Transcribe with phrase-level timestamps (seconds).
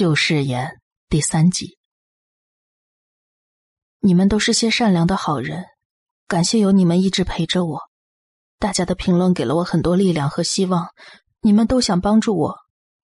[0.00, 1.76] 旧誓言第三集。
[3.98, 5.66] 你们都是些善良的好人，
[6.26, 7.82] 感谢有你们一直陪着我。
[8.58, 10.88] 大家的评论给了我很多力量和希望，
[11.42, 12.56] 你们都想帮助我，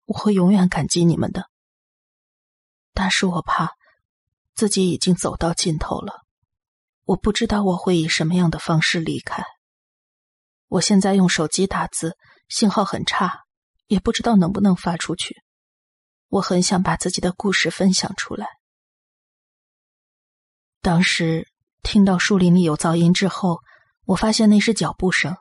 [0.04, 1.50] 我会永远感激你们的。
[2.92, 3.72] 但是我怕
[4.54, 6.20] 自己已经走到尽头了，
[7.06, 9.42] 我不知道我会以什么样的方式离开。
[10.68, 12.16] 我现在用手机打字，
[12.48, 13.40] 信号很差，
[13.88, 15.42] 也不知道能不能发出去。
[16.34, 18.48] 我很想把自己的故事分享出来。
[20.82, 21.46] 当时
[21.84, 23.60] 听到树林里有噪音之后，
[24.04, 25.36] 我发现那是脚步声。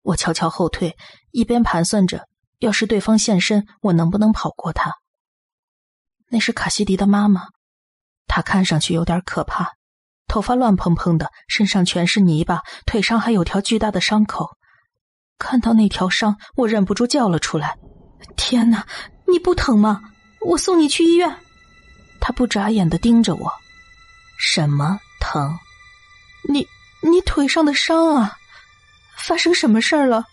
[0.00, 0.96] 我悄悄后退，
[1.30, 2.26] 一边盘算着，
[2.58, 4.94] 要是对方现身，我能不能跑过他？
[6.30, 7.42] 那是卡西迪的妈妈，
[8.26, 9.74] 她看上去有点可怕，
[10.26, 14.56] 头发乱蓬蓬的，身上全是泥巴，腿上还有条巨大的伤口。
[15.36, 17.76] 看到那条伤，我忍不住叫了出来
[18.38, 18.86] ：“天哪，
[19.28, 20.00] 你不疼吗？
[20.40, 21.34] 我送你去医院。”
[22.20, 23.52] 他不眨眼的盯着我。
[24.38, 25.58] 什么疼？
[26.48, 26.66] 你
[27.02, 28.36] 你腿上的伤啊！
[29.16, 30.24] 发生什么事儿了？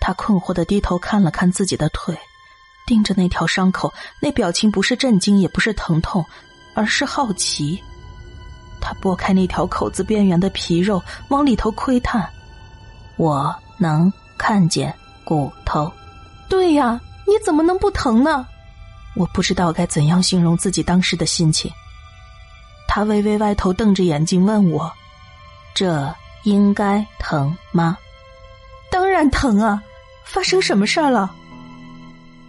[0.00, 2.18] 他困惑的低头看了看自己的腿，
[2.86, 6.24] 盯着那条伤口，那表情不是震惊，也不是疼痛，
[6.74, 7.80] 而是好奇。
[8.80, 12.28] 他拨开那条口子边缘的皮肉，往里头窥探。
[13.16, 14.92] 我能看见
[15.24, 15.92] 骨头。
[16.48, 18.46] 对呀，你怎么能不疼呢？
[19.14, 21.70] 我不知道该怎样形容自己当时的心情。
[22.88, 24.92] 他微微歪头，瞪着眼睛问我
[25.74, 27.96] ：“这应该疼吗
[28.90, 29.82] ？”“当然疼啊！
[30.24, 31.34] 发生什么事儿了？”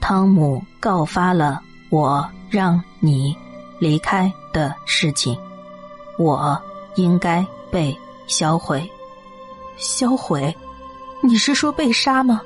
[0.02, 3.34] 汤姆告发了我让你
[3.80, 5.38] 离开的事情，
[6.18, 6.62] 我
[6.96, 7.98] 应该被
[8.28, 8.90] 销毁。
[9.78, 10.56] 销毁？
[11.22, 12.42] 你是说被杀吗？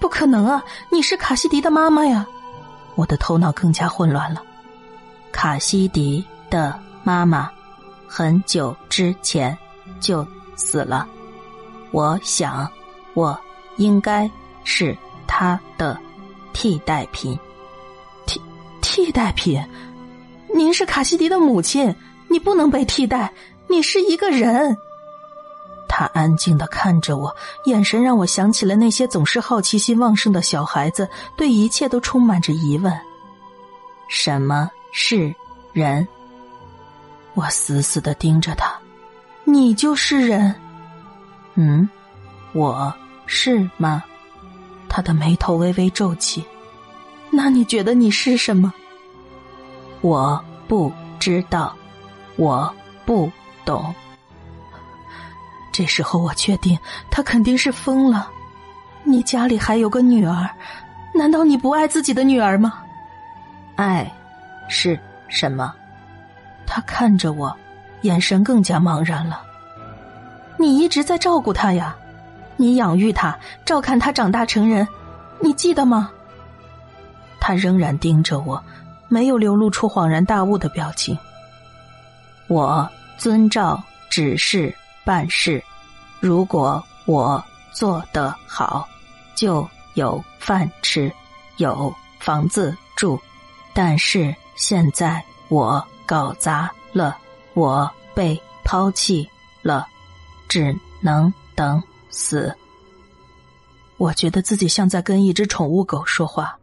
[0.00, 0.62] 不可能啊！
[0.88, 2.24] 你是卡西迪的妈妈呀！
[2.98, 4.42] 我的头脑更加混乱了。
[5.30, 6.78] 卡西迪的。
[7.04, 7.50] 妈妈
[8.06, 9.56] 很久之前
[9.98, 10.26] 就
[10.56, 11.08] 死了，
[11.90, 12.70] 我想
[13.14, 13.38] 我
[13.78, 14.30] 应该
[14.62, 14.94] 是
[15.26, 15.98] 他的
[16.52, 17.38] 替代品。
[18.26, 18.42] 替
[18.82, 19.64] 替代品？
[20.54, 21.94] 您是卡西迪的母亲，
[22.28, 23.32] 你不能被替代，
[23.68, 24.76] 你是一个人。
[25.88, 27.34] 他安静的看着我，
[27.64, 32.96] 眼神让我想起了那些总是好奇心旺盛的小孩子，对一切都充满着疑问。
[34.08, 35.34] 什么是
[35.72, 36.06] 人？
[37.34, 38.72] 我死死的盯着他，
[39.44, 40.54] 你就是人，
[41.54, 41.88] 嗯，
[42.52, 42.92] 我
[43.26, 44.02] 是吗？
[44.88, 46.44] 他的眉头微微皱起。
[47.30, 48.72] 那你觉得你是什么？
[50.00, 51.76] 我不知道，
[52.36, 53.30] 我不
[53.64, 53.94] 懂。
[55.78, 56.76] 这时候我确定
[57.08, 58.28] 他肯定是疯了。
[59.04, 60.50] 你家里还有个女儿，
[61.14, 62.82] 难道你不爱自己的女儿吗？
[63.76, 64.12] 爱
[64.68, 65.72] 是什么？
[66.66, 67.56] 他看着我，
[68.00, 69.40] 眼神更加茫然了。
[70.56, 71.94] 你一直在照顾他呀，
[72.56, 74.84] 你养育他，照看他长大成人，
[75.40, 76.10] 你记得吗？
[77.38, 78.60] 他仍然盯着我，
[79.06, 81.16] 没有流露出恍然大悟的表情。
[82.48, 84.74] 我遵照指示
[85.04, 85.62] 办事，
[86.20, 87.42] 如果我
[87.72, 88.88] 做得好，
[89.34, 91.12] 就有饭吃，
[91.56, 93.20] 有房子住。
[93.74, 95.86] 但是现在我。
[96.08, 97.18] 搞砸了，
[97.52, 99.28] 我被抛弃
[99.60, 99.86] 了，
[100.48, 102.56] 只能等死。
[103.98, 106.56] 我觉得自己像在跟一只宠物狗说话，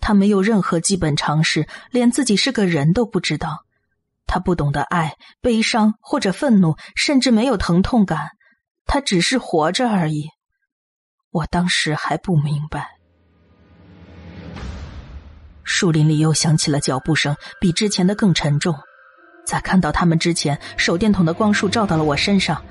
[0.00, 3.66] 它没有任何基本常识，连自己是个人都不知道。
[4.26, 5.12] 他不懂得爱、
[5.42, 8.30] 悲伤或者愤怒，甚至没有疼痛感，
[8.86, 10.30] 他只是活着而已。
[11.30, 12.96] 我当时还不明白。
[15.64, 18.74] 树林里又响起了脚步声，比之前的更沉重。
[19.44, 22.64] 在看到他们之前，手电筒的光束照到了我身上，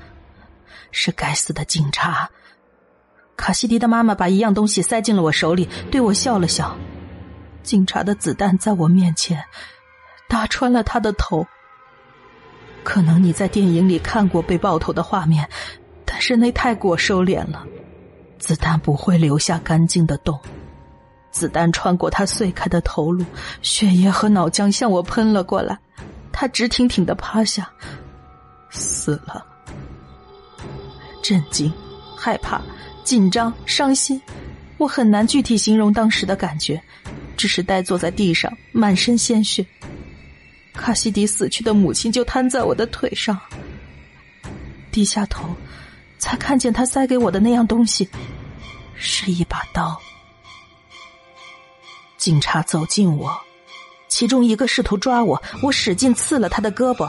[0.90, 2.28] 是该死的警察。
[3.36, 6.76] 卡西迪的妈妈把一样东西塞进了我手里，对我笑了笑。
[7.62, 9.44] 警察的子弹在我面前
[10.28, 11.46] 打穿了他的头。
[12.82, 15.48] 可能你在电影里看过被爆头的画面，
[16.16, 17.62] 但是那太过收敛了。
[18.38, 20.40] 子弹不会留下干净的洞。
[21.30, 23.22] 子弹穿过他碎开的头颅，
[23.60, 25.78] 血液和脑浆向我喷了过来。
[26.32, 27.70] 他直挺挺的趴下，
[28.70, 29.44] 死了。
[31.22, 31.70] 震惊、
[32.16, 32.62] 害怕、
[33.04, 34.18] 紧张、伤心，
[34.78, 36.82] 我很难具体形容当时的感觉，
[37.36, 39.66] 只是呆坐在地上，满身鲜血。
[40.72, 43.38] 卡西迪死去的母亲就瘫在我的腿上，
[44.90, 45.46] 低下头，
[46.26, 48.08] 才看见他塞给我的那样东西，
[48.96, 49.96] 是一把刀。
[52.16, 53.40] 警察走近我。
[54.08, 57.08] 其中一个试图抓我，我使劲刺了他的胳膊，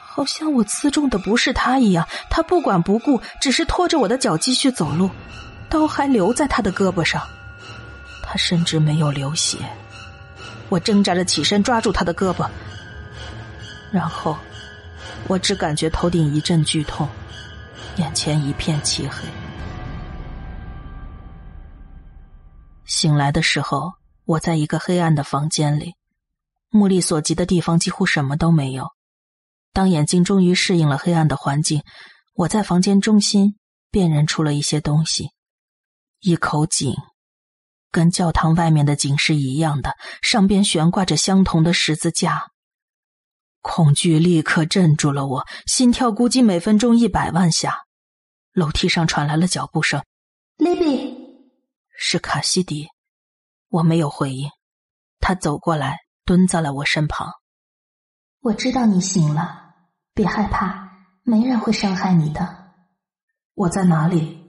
[0.00, 2.08] 好像我刺中的不是他一样。
[2.28, 5.08] 他不管不顾，只是拖着我的脚继续走路，
[5.68, 7.22] 刀还留在他的胳膊上，
[8.24, 9.58] 他甚至没有流血。
[10.68, 12.48] 我挣扎着起身抓住他的胳膊，
[13.92, 14.36] 然后
[15.28, 17.08] 我只感觉头顶一阵剧痛，
[17.98, 19.28] 眼前一片漆黑。
[22.86, 23.92] 醒来的时候，
[24.24, 25.94] 我在一个黑暗的房间里，
[26.70, 28.86] 目力所及的地方几乎什么都没有。
[29.72, 31.82] 当眼睛终于适应了黑暗的环境，
[32.34, 33.56] 我在房间中心
[33.90, 35.30] 辨认出了一些东西：
[36.20, 36.94] 一口井，
[37.90, 42.42] 跟教堂外面的井是一样的，上边悬挂着相同的十字架。
[43.60, 47.87] 恐惧立刻镇住了我，心跳估计每分钟一百万下。
[48.52, 50.02] 楼梯上传来了脚步声
[50.56, 51.16] ，Libby。
[52.00, 52.88] 是卡西迪，
[53.68, 54.48] 我没有回应。
[55.20, 57.32] 他走过来，蹲在了我身旁。
[58.40, 59.74] 我知道你醒了，
[60.14, 60.88] 别害怕，
[61.22, 62.72] 没人会伤害你的。
[63.54, 64.46] 我在哪里？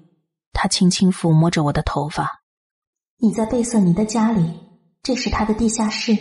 [0.53, 2.43] 他轻轻抚摸着我的头发。
[3.17, 4.59] 你在贝瑟尼的家里，
[5.01, 6.15] 这是他的地下室。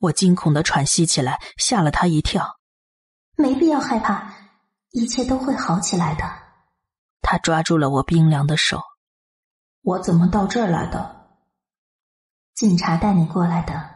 [0.00, 2.60] 我惊恐的喘息起来，吓了他一跳。
[3.36, 4.34] 没必要害怕，
[4.90, 6.43] 一切都会好起来的。
[7.24, 8.80] 他抓住了我冰凉的手。
[9.82, 11.26] 我怎么到这儿来的？
[12.54, 13.92] 警察带你过来的。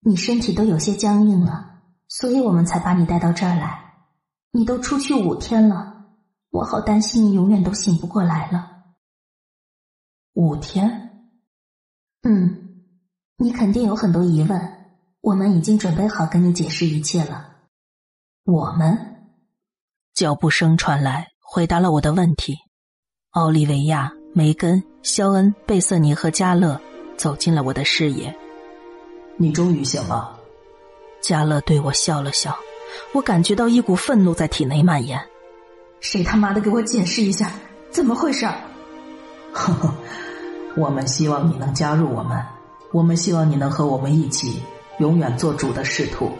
[0.00, 3.94] 你身体都有些僵硬了，所以我们才把你带到这儿来。
[4.50, 6.06] 你都出去五天了，
[6.50, 8.68] 我好担心你永远都醒不过来了。
[10.32, 11.28] 五天？
[12.22, 12.84] 嗯，
[13.36, 17.48] 你肯定有很多疑问，我们已经准备好跟你解释一切了。
[18.44, 19.30] 我们？
[20.14, 22.56] 脚步声传来，回答了我的问题。
[23.32, 24.10] 奥利维亚。
[24.34, 26.80] 梅根、肖恩、贝瑟尼和加勒
[27.18, 28.34] 走进了我的视野。
[29.36, 30.34] 你终于醒了，
[31.20, 32.58] 加勒对我笑了笑。
[33.12, 35.20] 我感觉到一股愤怒在体内蔓延。
[36.00, 37.52] 谁他妈的给我解释一下，
[37.90, 38.46] 怎么回事？
[39.52, 39.94] 呵呵，
[40.74, 42.42] 我们希望你能加入我们，
[42.90, 44.62] 我们希望你能和我们一起
[44.98, 46.32] 永远做主的使徒。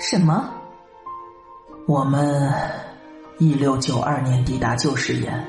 [0.00, 0.50] 什么？
[1.86, 2.52] 我们
[3.38, 5.44] 一六九二年抵达旧石岩。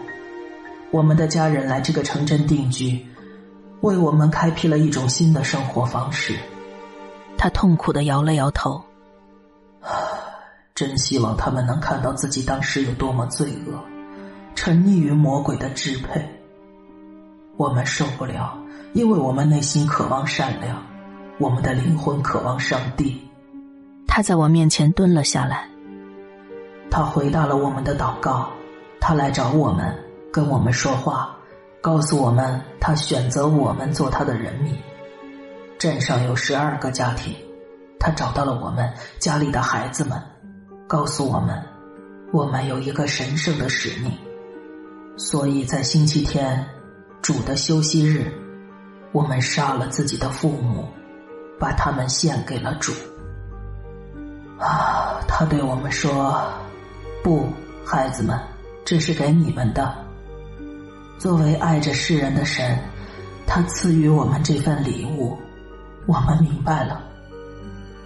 [0.91, 3.06] 我们的家人来这个城镇定居，
[3.81, 6.35] 为我们开辟了一种新的生活方式。
[7.38, 8.81] 他痛苦的摇了摇头，
[10.75, 13.80] 真希望他们能看到自己当时有多么罪恶，
[14.56, 16.24] 沉溺于魔鬼的支配。
[17.57, 18.57] 我们受不了，
[18.94, 20.81] 因为我们内心渴望善良，
[21.39, 23.19] 我们的灵魂渴望上帝。
[24.07, 25.68] 他在我面前蹲了下来，
[26.94, 28.51] 他回答了我们的祷告，
[29.01, 29.92] 他来找我们。
[30.31, 31.36] 跟我们说话，
[31.81, 34.78] 告诉我们他选择我们做他的人民。
[35.80, 37.36] 镇上有十二个家庭，
[38.00, 38.88] 他找到了我们
[39.18, 40.22] 家里的孩子们，
[40.88, 41.60] 告诉我们
[42.31, 44.12] 我们有一个神圣的使命。
[45.18, 46.63] 所以在星期天，
[47.24, 48.31] 主的休息日，
[49.12, 50.88] 我们杀了自己的父母，
[51.60, 52.94] 把他们献给了主。
[54.60, 56.44] 啊，他对我们说
[57.24, 57.48] ：“不，
[57.86, 58.38] 孩子们，
[58.84, 59.96] 这是给你们的。”
[61.18, 62.77] 作为爱着世人的神，
[63.48, 65.38] 他赐予我们这份礼物。
[66.06, 67.01] 我们明白了，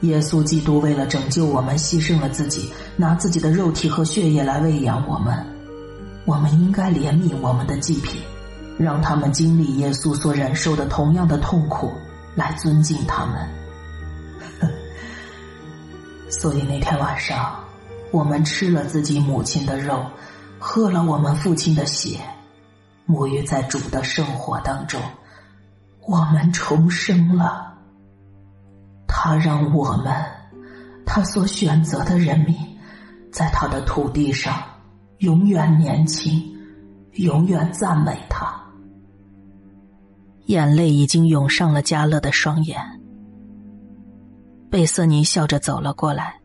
[0.02, 5.36] 耶稣基督为了拯救我们，牺牲了自己，拿自己的肉体和血液来喂养我们。
[6.26, 8.22] 我们应该怜悯我们的祭品，
[8.78, 11.92] 让他们经历耶稣所忍受的同样的痛苦，
[12.36, 13.50] 来尊敬他们。
[16.30, 17.56] 所以那天晚上，
[18.12, 20.06] 我们吃了自己母亲的肉，
[20.60, 22.20] 喝了我们父亲的血。
[23.08, 25.00] 沐浴在主的生活当中，
[26.06, 27.74] 我们重生了。
[29.08, 30.14] 他让我们，
[31.06, 32.56] 他所选择的人民，
[33.32, 34.62] 在他的土地上
[35.20, 36.42] 永远年轻，
[37.14, 38.54] 永远赞美他。
[40.48, 42.82] 眼泪已经涌上了加勒的双眼。
[44.70, 46.36] 贝瑟尼笑着走了过来。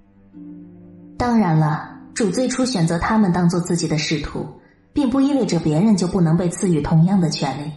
[1.23, 4.45] 当然了，主最初选择他们当做自己的使徒。
[4.93, 7.73] 并不意味着别人就不能被赐予同样的权利，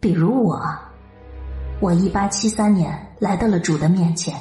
[0.00, 0.60] 比如我。
[1.80, 4.34] 我一八七三年来到了主的面前，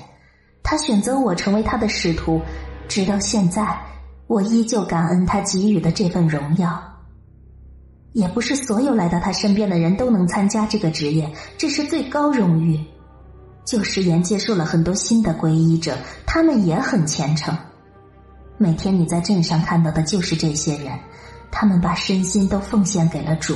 [0.64, 2.42] 他选择我成为他的使徒，
[2.88, 3.80] 直到现在，
[4.26, 6.82] 我依旧感恩他给予的这份荣耀。
[8.14, 12.78] 也不是所有来到他身边的人都能参加这个职业，这是最高荣誉。
[13.64, 15.96] 旧时言接受了很多新的皈依者，
[16.26, 17.56] 他们也很虔诚。
[18.62, 20.92] 每天你在镇上看到的就是这些人。
[21.50, 23.56] 他们把身心都奉献给了主，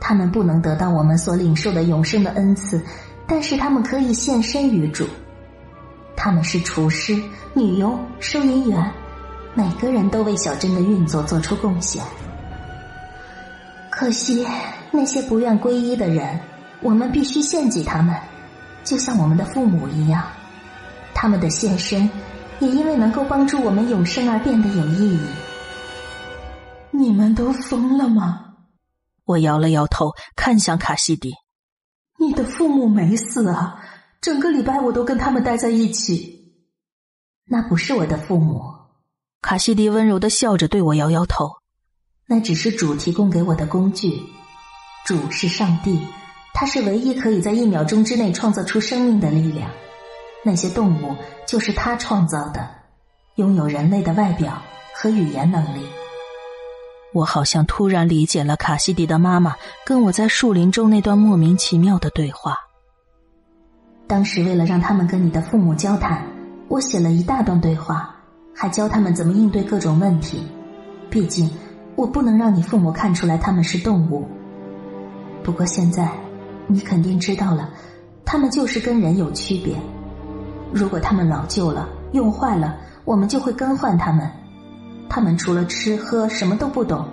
[0.00, 2.84] 他们不能得到我们所领受的永生的恩赐，
[3.24, 5.06] 但是他们可以献身于主。
[6.16, 7.22] 他们是厨师、
[7.54, 8.92] 女佣、收银员，
[9.54, 12.02] 每个人都为小镇的运作做出贡献。
[13.90, 14.44] 可惜
[14.90, 16.40] 那些不愿皈依的人，
[16.82, 18.14] 我们必须献祭他们，
[18.82, 20.24] 就像我们的父母一样。
[21.14, 22.10] 他们的献身，
[22.60, 25.20] 也因为能够帮助我们永生而变得有意义。
[26.92, 28.46] 你们都疯了吗？
[29.24, 31.32] 我摇了摇头，看向卡西迪。
[32.18, 33.82] 你的父母没死啊！
[34.20, 36.52] 整个礼拜我都跟他们待在一起。
[37.46, 38.62] 那不是我的父母。
[39.40, 41.50] 卡西迪温柔的笑着对我摇摇头。
[42.26, 44.20] 那只是主提供给我的工具。
[45.06, 46.06] 主是上帝，
[46.52, 49.70] 他是唯一可以在一秒钟之内创造出生命的力量。
[50.42, 51.14] 那些动物
[51.46, 52.68] 就是他创造的，
[53.36, 54.60] 拥有人类的外表
[54.94, 55.86] 和语言能力。
[57.12, 62.56] 我好像突然理解了卡西迪的妈妈跟我在树林中那段莫名其妙的对话。
[64.06, 66.24] 当时为了让他们跟你的父母交谈，
[66.68, 68.14] 我写了一大段对话，
[68.54, 70.46] 还教他们怎么应对各种问题。
[71.08, 71.50] 毕竟，
[71.96, 74.26] 我不能让你父母看出来他们是动物。
[75.42, 76.12] 不过现在，
[76.68, 77.70] 你肯定知道了，
[78.24, 79.74] 他们就是跟人有区别。
[80.72, 84.30] 如果他们老旧了、用坏了，我们就会更换他们。
[85.08, 87.06] 他们除了吃喝什么都不懂。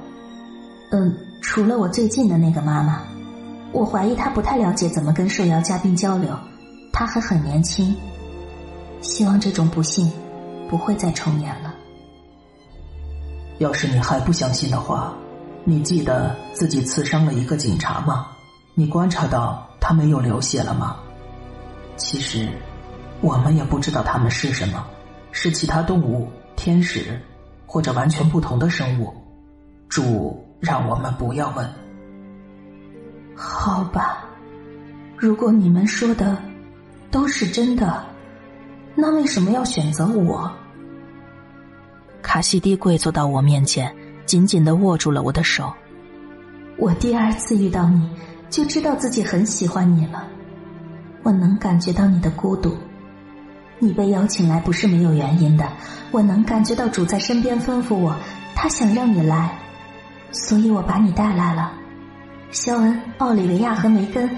[0.92, 3.02] 嗯，除了我最近的那个妈妈，
[3.72, 6.30] 我怀疑她不太了解怎么跟受邀嘉宾交流。
[6.94, 7.96] 他还很年轻，
[9.02, 10.12] 希望这种不幸
[10.68, 11.74] 不会再重演了。
[13.60, 15.14] 要是你还不相信的话，
[15.64, 18.28] 你记得自己刺伤了一个警察吗？
[18.74, 20.98] 你观察到他没有流血了吗？
[21.98, 22.50] 其实，
[23.22, 24.86] 我们也不知道他们是什么，
[25.32, 27.20] 是其他动物、天使，
[27.66, 29.14] 或者完全不同的生物。
[29.90, 31.70] 主让我们不要问。
[33.36, 34.26] 好吧，
[35.16, 36.38] 如果你们说的。
[37.10, 38.06] 都是真的，
[38.94, 40.52] 那为什么要选择我？
[42.22, 43.96] 卡西迪跪坐到我面前，
[44.26, 45.74] 紧紧的握住了我的手。
[46.78, 48.10] 我第二次遇到你，
[48.50, 50.28] 就知道自己很喜欢你了。
[51.24, 52.78] 我能感觉到你的孤独，
[53.80, 55.68] 你被邀请来不是没有原因的。
[56.12, 58.16] 我能感觉到主在身边吩咐我，
[58.56, 59.58] 他想让你来，
[60.32, 61.74] 所以我把你带来了。
[62.52, 64.30] 肖恩、奥利维亚和梅根，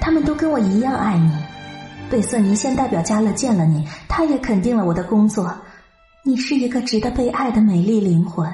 [0.00, 1.32] 他们都跟我一样爱你。
[2.10, 5.54] 贝瑟尼先代表加勒见了你，他也肯定了我的工作。
[6.24, 8.50] 你是一个值得被爱的美丽灵魂。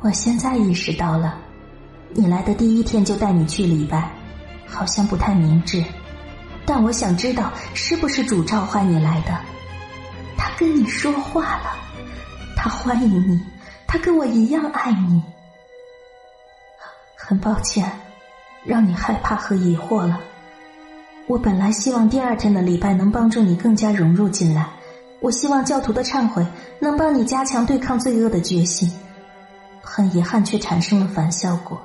[0.00, 1.38] 我现在意识到了，
[2.12, 4.10] 你来的第一天就带你去礼拜，
[4.66, 5.82] 好像不太明智。
[6.66, 9.38] 但我想知道是不是主召唤你来的？
[10.36, 11.76] 他跟你说话了，
[12.56, 13.40] 他欢迎你，
[13.86, 15.22] 他跟我一样爱你。
[17.16, 17.90] 很抱歉，
[18.64, 20.20] 让你害怕和疑惑了。
[21.26, 24.68] 我本来希望第二天的礼拜能帮助你更加融入进来，
[25.20, 26.44] 我希望教徒的忏悔
[26.80, 28.90] 能帮你加强对抗罪恶的决心。
[29.82, 31.80] 很遗憾，却产生了反效果。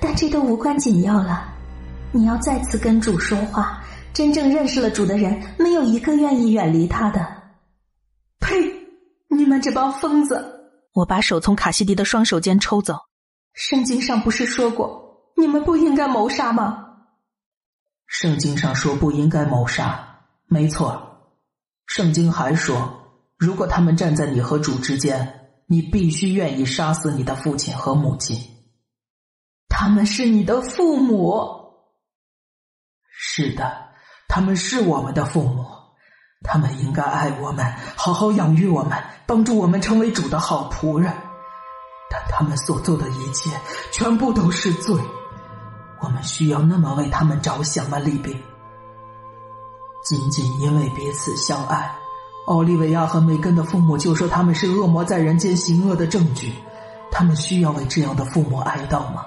[0.00, 1.53] 但这都无关紧要了。
[2.14, 7.26] 你要再次跟主说话，真正认识了主的人，没有一个愿意远离他的。
[8.38, 8.54] 呸！
[9.28, 10.70] 你们这帮疯子！
[10.92, 12.96] 我把手从卡西迪的双手间抽走。
[13.52, 16.86] 圣经上不是说过，你们不应该谋杀吗？
[18.06, 21.34] 圣经上说不应该谋杀，没错。
[21.88, 22.94] 圣经还说，
[23.36, 28.38] 如果他们站在你和主之间，你必须愿意杀死你的父亲和母亲。
[29.68, 31.63] 他们是你的父母。
[33.26, 33.74] 是的，
[34.28, 35.64] 他们是我们的父母，
[36.44, 37.64] 他们应该爱我们，
[37.96, 41.10] 好好养育我们，帮助我们成为主的好仆人。
[42.10, 43.50] 但他们所做的一切，
[43.90, 44.94] 全部都是罪。
[46.00, 48.40] 我们需要那么为他们着想吗，利宾？
[50.04, 51.96] 仅仅因为彼此相爱，
[52.46, 56.54] 奥利维亚和梅根的父母就说他们是恶魔在人间行恶的证据。
[57.10, 59.24] 他们需要为这样的父母哀悼吗？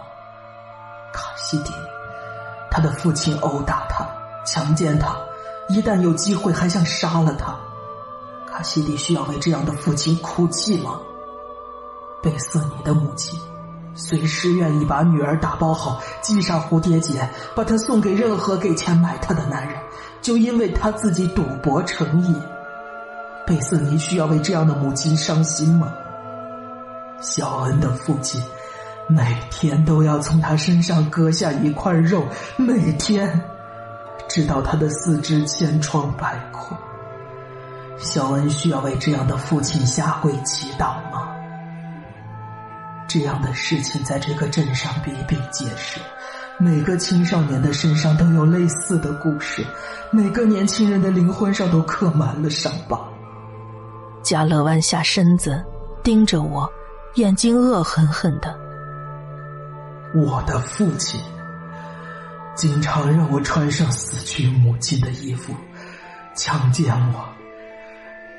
[1.11, 1.71] 卡西迪，
[2.77, 4.07] 他的父亲殴打他，
[4.45, 5.17] 强奸他，
[5.67, 7.57] 一旦有机会还想杀了他。
[8.47, 10.99] 卡西迪需要为这样的父亲哭泣吗？
[12.21, 13.39] 贝瑟尼的母亲。
[13.95, 19.75] 随时愿意把女儿打包好，系上蝴蝶结，把她送给任何给钱买她的男人，
[20.21, 22.39] 就因为她自己赌博成瘾。
[23.47, 25.91] 贝瑟尼需要为这样的母亲伤心吗？
[27.21, 28.39] 小恩的父亲
[29.09, 32.25] 每天都要从他身上割下一块肉，
[32.57, 33.41] 每天，
[34.27, 36.77] 直到他的四肢千疮百孔。
[37.97, 41.29] 小恩需要为这样的父亲下跪祈祷吗？
[43.07, 46.01] 这样的事情在这个镇上比比皆是，
[46.57, 49.65] 每个青少年的身上都有类似的故事，
[50.11, 52.99] 每个年轻人的灵魂上都刻满了伤疤。
[54.21, 55.63] 加勒弯下身子，
[56.03, 56.69] 盯着我，
[57.15, 58.66] 眼睛恶狠狠的。
[60.15, 61.21] 我的父亲
[62.55, 65.53] 经常让我穿上死去母亲的衣服，
[66.35, 67.27] 强奸我，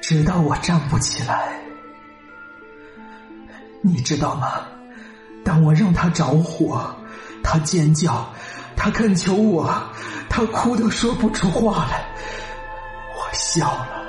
[0.00, 1.52] 直到我站不起来。
[3.82, 4.62] 你知道吗？
[5.44, 6.94] 当我让他着火。
[7.40, 8.28] 他尖叫，
[8.76, 9.72] 他恳求我，
[10.28, 12.04] 他哭得说不出话来。
[13.14, 14.02] 我笑了，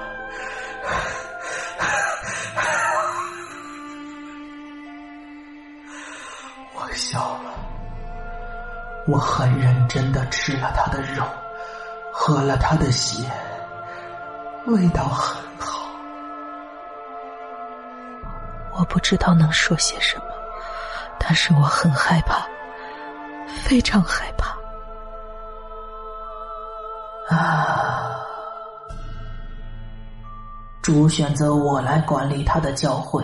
[6.75, 7.49] 我笑了。
[9.10, 11.24] 我很认真的吃了他的肉，
[12.13, 13.24] 喝了他的血，
[14.68, 15.80] 味道很好。
[18.78, 20.25] 我不知道能说些什么，
[21.18, 22.48] 但是我很害怕。
[23.63, 24.56] 非常害怕
[27.36, 28.22] 啊！
[30.84, 33.24] 主选择我来管理他的教会，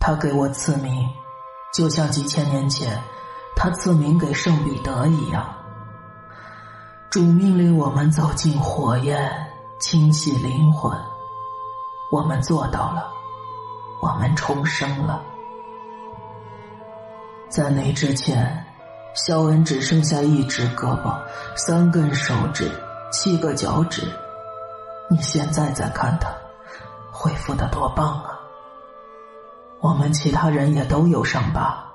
[0.00, 1.08] 他给我赐名，
[1.72, 3.00] 就像几千年前
[3.58, 5.44] 他赐名给圣彼得一样。
[7.10, 9.18] 主命令我们走进火焰，
[9.80, 10.96] 清洗灵魂，
[12.12, 13.10] 我们做到了，
[14.00, 15.20] 我们重生了。
[17.48, 18.64] 在那之前。
[19.14, 21.18] 肖恩只剩下一只胳膊、
[21.56, 22.70] 三根手指、
[23.10, 24.02] 七个脚趾。
[25.10, 26.30] 你现在再看他，
[27.10, 28.38] 恢复的多棒啊！
[29.80, 31.87] 我们其他人也都有伤疤，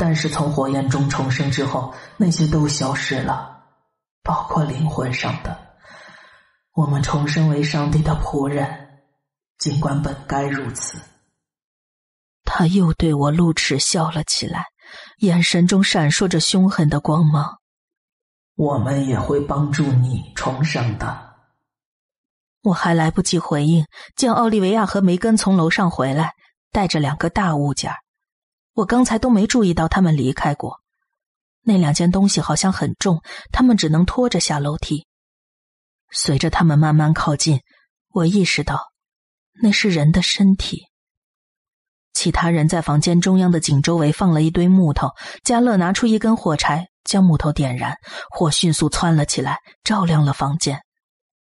[0.00, 3.64] 但是从火焰中重生之后，那些都消失了，
[4.22, 5.54] 包括灵魂上的。
[6.72, 8.88] 我们重生为上帝的仆人，
[9.58, 10.98] 尽管本该如此。
[12.44, 14.64] 他又对我露齿笑了起来。
[15.18, 17.58] 眼神中闪烁着凶狠的光芒。
[18.56, 21.34] 我们也会帮助你重生的。
[22.62, 23.84] 我还来不及回应，
[24.16, 26.32] 见奥利维亚和梅根从楼上回来，
[26.72, 27.92] 带着两个大物件
[28.80, 30.80] 我刚才都没注意到他们离开过。
[31.62, 35.06] 那两件东西好像很重，他们只能拖着下楼梯。
[36.10, 37.60] 随着他们慢慢靠近，
[38.08, 38.90] 我意识到
[39.62, 40.86] 那是人的身体。
[42.14, 45.10] 其他人在房间中央的井周围放了一堆木头。
[45.44, 47.94] 加勒拿出一根火柴，将木头点燃，
[48.30, 50.80] 火迅速窜了起来，照亮了房间，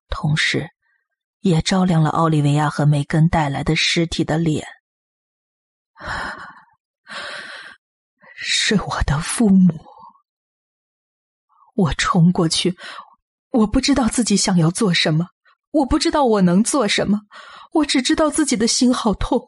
[0.08, 0.68] 同时，
[1.40, 4.66] 也照亮了奥利维亚和梅根带来的尸体的脸。
[8.34, 9.74] 是我的父母。
[11.74, 12.76] 我冲过去，
[13.50, 15.28] 我不知道自己想要做什么，
[15.70, 17.20] 我不知道我能做什么，
[17.72, 19.40] 我只知道自己的心好痛。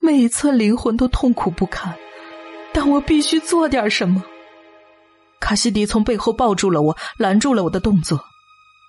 [0.00, 1.96] 每一寸灵魂都痛苦不堪，
[2.72, 4.22] 但我必须做点什么。
[5.40, 8.22] 卡西迪从背后抱住了我，拦住了我的动作。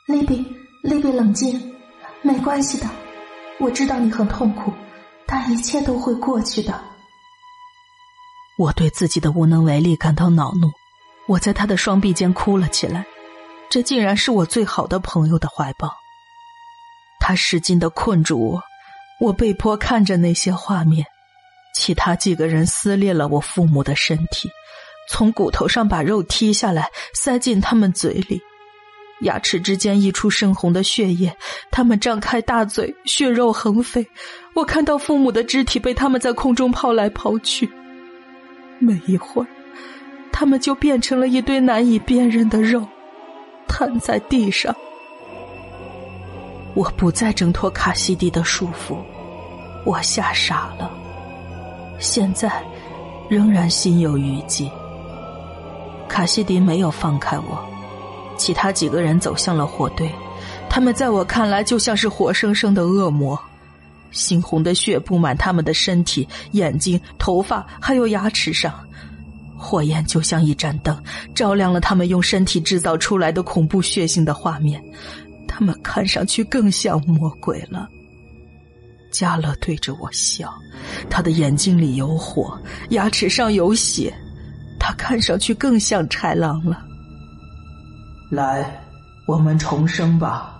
[0.08, 0.46] 利比，
[0.84, 1.76] 利比，冷静，
[2.22, 2.90] 没关系的。
[3.60, 4.74] 我知道你很痛苦，
[5.26, 6.95] 但一切都会过去的。
[8.58, 10.72] 我对自己的无能为力感到恼怒，
[11.28, 13.06] 我在他的双臂间哭了起来。
[13.70, 15.94] 这竟然是我最好的朋友的怀抱。
[17.20, 18.62] 他使劲的困住我。
[19.22, 21.06] 我被迫看着那些画面，
[21.74, 24.50] 其他几个人撕裂了我父母的身体，
[25.10, 28.42] 从骨头上把肉剔下来塞进他们嘴里，
[29.22, 31.34] 牙齿之间溢出深红的血液，
[31.72, 34.06] 他们张开大嘴，血肉横飞。
[34.54, 37.72] 我看到父母的肢体被他们在空中抛来抛去，
[38.86, 39.48] 没一会儿，
[40.32, 42.86] 他们就变成了一堆难以辨认的肉，
[43.68, 44.76] 瘫在地上。
[46.76, 48.98] 我不再挣脱卡西迪的束缚，
[49.86, 50.92] 我吓傻了。
[52.00, 52.52] 现在
[53.30, 54.70] 仍然心有余悸。
[56.08, 57.66] 卡西迪没有放开我，
[58.38, 60.10] 其他几个人走向了火堆，
[60.70, 63.40] 他们在我看来就像是活生生的恶魔，
[64.16, 68.74] 猩红的血布满他们的身体、眼睛、头发，还有牙齿上。
[69.58, 70.98] 火焰就像一盏灯，
[71.34, 74.84] 照亮了他们用身体制造出来的恐怖血腥的画面。
[75.48, 77.88] 他们看上去更像魔鬼了。
[79.12, 80.54] 加勒对着我笑，
[81.10, 84.14] 他的眼睛里有火，牙齿上有血，
[84.78, 86.86] 他看上去更像豺狼了。
[88.30, 88.82] 来，
[89.26, 90.60] 我们重生吧。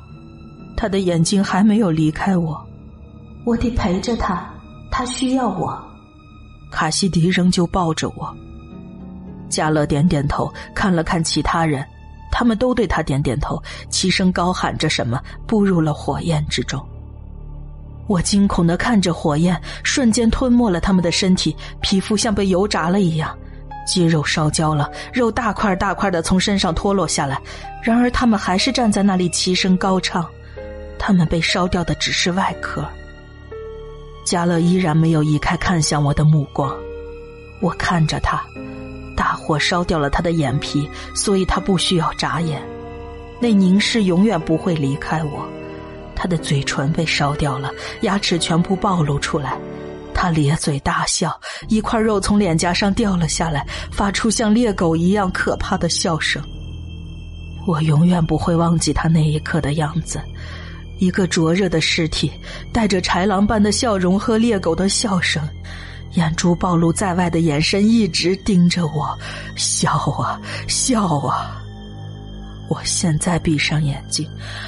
[0.78, 2.65] 他的眼睛还没有离开我，
[3.46, 4.44] 我得陪着他，
[4.92, 5.80] 他需要我。
[6.72, 8.36] 卡西迪仍旧抱着我。
[9.48, 11.86] 加勒点点头，看了看其他人。
[12.32, 16.84] 他们都对他点点头，齐声高喊着什么，步入了火焰之中。
[18.08, 23.38] 我惊恐的看着火焰，瞬间吞没了他们的身体，皮肤像被油炸了一样。
[23.88, 27.40] 肌肉烧焦了，肉大块大块的从身上脱落下来。
[27.82, 30.28] 然而他们还是站在那里齐声高唱。
[30.98, 32.84] 他们被烧掉的只是外壳。
[34.26, 36.76] 加勒依然没有移开看向我的目光。
[37.62, 38.44] 我看着他，
[39.16, 42.62] 大火烧掉了他的眼皮，所以他不需要眨眼。
[43.40, 45.48] 那凝视永远不会离开我。
[46.16, 47.70] 他的嘴唇被烧掉了，
[48.02, 49.58] 牙齿全部暴露出来。
[50.14, 56.42] 他咧嘴大笑，一块肉从脸颊上掉了下来，发出像猎狗一样可怕的笑声。
[57.68, 60.22] 我永远不会忘记他那一刻的样子，
[60.98, 62.32] 一个灼热的尸体，
[62.72, 65.48] 带着豺狼般的笑容和猎狗的笑声，
[66.14, 69.18] 眼珠暴露在外的眼神一直盯着我，
[69.56, 71.62] 笑啊笑啊！
[72.70, 74.28] 我现在闭上眼睛，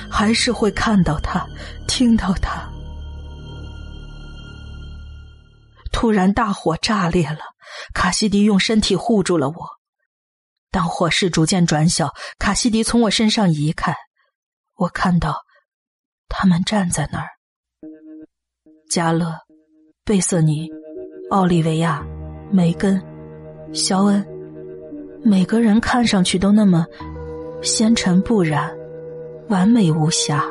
[0.10, 1.48] 还是会看到他，
[1.88, 2.70] 听到他。
[5.92, 7.40] 突然，大火炸裂了。
[7.94, 9.56] 卡西迪用身体护住了我。
[10.70, 13.96] 当火势逐渐转小，卡西迪从我身上移开，
[14.76, 15.36] 我看到
[16.30, 17.28] 他们站在那儿：
[18.90, 19.34] 加勒、
[20.06, 20.70] 贝瑟尼、
[21.30, 22.06] 奥利维亚、
[22.52, 23.02] 梅根、
[23.74, 24.26] 肖恩，
[25.24, 26.86] 每个人看上去都那么
[27.62, 28.72] 纤尘不染，
[29.50, 30.46] 完美无瑕。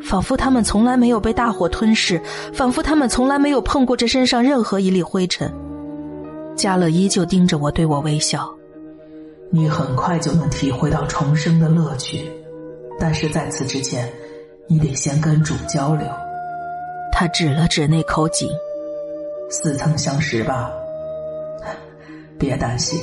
[0.00, 2.20] 仿佛他们从来没有被大火吞噬，
[2.52, 5.52] 仿佛他们从来没有碰过这身上任何一粒灰尘。
[6.54, 8.48] 加勒依旧盯着我，对我微笑。
[9.50, 12.30] 你很快就能体会到重生的乐趣，
[12.98, 14.08] 但是在此之前，
[14.68, 16.06] 你得先跟主交流。
[17.10, 18.48] 他指了指那口井，
[19.50, 20.70] 似曾相识吧？
[22.38, 23.00] 别担心，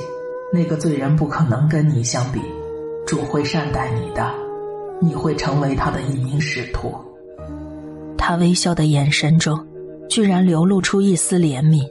[0.53, 2.39] 那个罪人不可能跟你相比，
[3.05, 4.31] 主会善待你的。
[5.01, 6.93] 你会成为他的一名使徒。
[8.17, 9.59] 他微笑的眼神中，
[10.07, 11.85] 居然流露出一丝怜悯。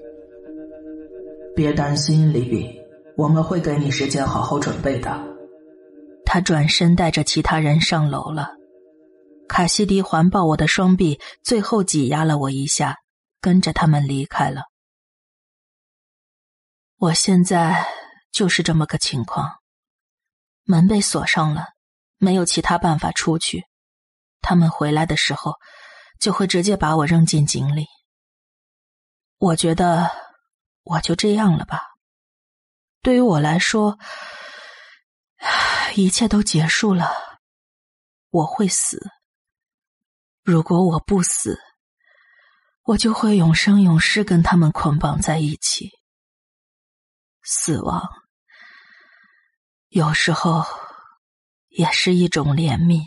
[1.55, 2.81] 别担心，李比，
[3.17, 5.13] 我们会给你时间好好准备的。
[6.25, 8.53] 他转身带着其他人上楼了。
[9.55, 12.99] 卡西迪环抱我的双臂，最后挤压了我一下，
[13.41, 14.63] 跟着他们离开了。
[16.97, 17.87] 我现在
[18.33, 19.61] 就是这么个情况，
[20.65, 21.69] 门被锁上了。
[22.19, 23.65] 没有其他办法出去，
[24.41, 25.55] 他们回来的时候
[26.19, 27.87] 就会直接把我扔进井里。
[29.39, 30.11] 我觉得
[30.83, 31.81] 我就这样了吧。
[33.03, 34.01] 对于我来说，
[35.95, 37.39] 一切都结束了。
[38.31, 39.14] 我会死。
[40.45, 41.59] 如果我不死，
[42.83, 45.91] 我就会永生永世跟他们捆绑在一起。
[47.43, 48.09] 死亡
[49.89, 50.65] 有时候。
[51.77, 53.05] 也是一种怜悯。